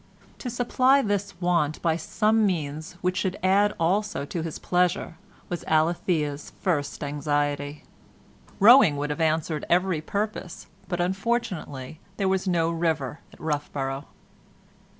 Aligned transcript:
To 0.39 0.49
supply 0.49 1.03
this 1.03 1.39
want 1.39 1.79
by 1.83 1.95
some 1.95 2.43
means 2.43 2.93
which 3.01 3.17
should 3.17 3.37
add 3.43 3.71
also 3.79 4.25
to 4.25 4.41
his 4.41 4.57
pleasure 4.57 5.17
was 5.47 5.63
Alethea's 5.67 6.49
first 6.59 7.03
anxiety. 7.03 7.83
Rowing 8.59 8.97
would 8.97 9.11
have 9.11 9.21
answered 9.21 9.63
every 9.69 10.01
purpose, 10.01 10.65
but 10.87 10.99
unfortunately 10.99 11.99
there 12.17 12.27
was 12.27 12.47
no 12.47 12.71
river 12.71 13.19
at 13.31 13.39
Roughborough. 13.39 14.07